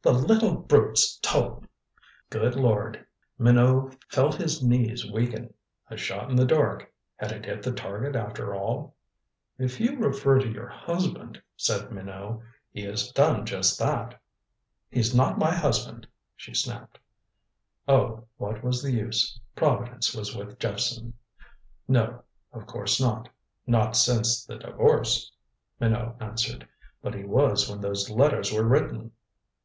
The 0.00 0.12
little 0.12 0.54
brute's 0.54 1.18
told!" 1.22 1.66
Good 2.30 2.54
lord! 2.54 3.04
Minot 3.36 3.96
felt 4.08 4.36
his 4.36 4.62
knees 4.62 5.10
weaken. 5.10 5.52
A 5.90 5.96
shot 5.96 6.30
in 6.30 6.36
the 6.36 6.44
dark 6.44 6.88
had 7.16 7.32
it 7.32 7.46
hit 7.46 7.64
the 7.64 7.72
target 7.72 8.14
after 8.14 8.54
all? 8.54 8.94
"If 9.58 9.80
you 9.80 9.96
refer 9.98 10.38
to 10.38 10.48
your 10.48 10.68
husband," 10.68 11.42
said 11.56 11.90
Minot, 11.90 12.42
"he 12.70 12.82
has 12.84 13.10
done 13.10 13.44
just 13.44 13.76
that." 13.80 14.20
"He's 14.88 15.16
not 15.16 15.36
my 15.36 15.52
husband," 15.52 16.06
she 16.36 16.54
snapped. 16.54 17.00
Oh, 17.88 18.28
what 18.36 18.62
was 18.62 18.84
the 18.84 18.92
use? 18.92 19.40
Providence 19.56 20.14
was 20.14 20.32
with 20.36 20.60
Jephson. 20.60 21.12
"No, 21.88 22.22
of 22.52 22.66
course 22.68 23.00
not 23.00 23.28
not 23.66 23.96
since 23.96 24.44
the 24.44 24.58
divorce," 24.58 25.32
Minot 25.80 26.22
answered. 26.22 26.68
"But 27.02 27.14
he 27.16 27.24
was 27.24 27.68
when 27.68 27.80
those 27.80 28.08
letters 28.08 28.52
were 28.52 28.62
written." 28.62 29.10